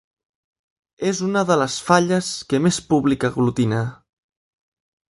[1.09, 3.87] És una de les falles que més públic aglutina.